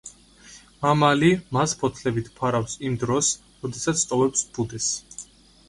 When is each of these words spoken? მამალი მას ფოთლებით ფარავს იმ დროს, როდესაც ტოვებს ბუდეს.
მამალი 0.85 1.29
მას 1.57 1.75
ფოთლებით 1.83 2.33
ფარავს 2.41 2.75
იმ 2.89 2.97
დროს, 3.05 3.31
როდესაც 3.67 4.09
ტოვებს 4.11 4.51
ბუდეს. 4.59 4.93